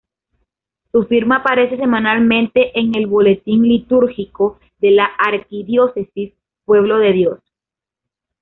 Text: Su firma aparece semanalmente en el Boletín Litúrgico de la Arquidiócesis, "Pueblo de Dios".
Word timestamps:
Su 0.91 1.03
firma 1.05 1.35
aparece 1.41 1.77
semanalmente 1.77 2.79
en 2.79 2.95
el 2.95 3.05
Boletín 3.05 3.61
Litúrgico 3.61 4.59
de 4.79 4.89
la 4.89 5.05
Arquidiócesis, 5.05 6.33
"Pueblo 6.65 6.97
de 6.97 7.11
Dios". 7.13 7.39